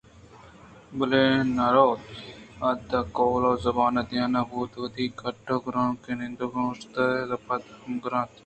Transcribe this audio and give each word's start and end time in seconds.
بلے 0.97 1.23
نہ 1.55 1.65
رئوت 1.73 2.03
عادت 2.63 2.91
قول 3.15 3.43
ءُ 3.49 3.61
زُبان 3.63 3.95
دِینہ 4.09 4.41
بُو 4.49 4.61
ءَ 4.71 4.79
وتی 4.81 5.05
کُٹّ 5.19 5.47
ءِ 5.53 5.63
گرٛئیوکیں 5.63 6.17
نُنّک 6.19 6.39
ءَ 6.43 6.45
را 6.45 6.47
گوٛشت 6.53 6.93
اگاں 6.97 7.25
تو 7.29 7.35
پدا 7.45 7.77
گرٛیت 8.03 8.31